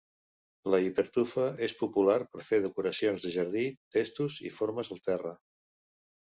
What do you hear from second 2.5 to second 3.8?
decoracions de jardí,